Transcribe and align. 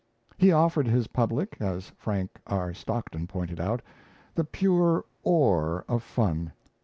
He 0.35 0.51
offered 0.51 0.87
his 0.87 1.05
public, 1.05 1.57
as 1.59 1.91
Frank 1.95 2.41
R. 2.47 2.73
Stockton 2.73 3.27
pointed 3.27 3.59
out, 3.59 3.83
the 4.33 4.43
pure 4.43 5.05
ore 5.21 5.85
of 5.87 6.01
fun. 6.01 6.53